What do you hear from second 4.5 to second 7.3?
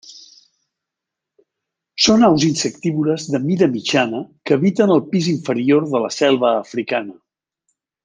habiten el pis inferior de la selva africana.